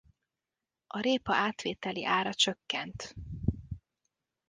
[0.87, 3.15] A répa átvételi ára csökkent.